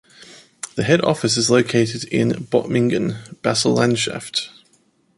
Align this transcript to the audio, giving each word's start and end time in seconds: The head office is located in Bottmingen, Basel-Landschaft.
The 0.73 0.83
head 0.83 1.03
office 1.03 1.37
is 1.37 1.51
located 1.51 2.05
in 2.05 2.31
Bottmingen, 2.45 3.39
Basel-Landschaft. 3.43 4.49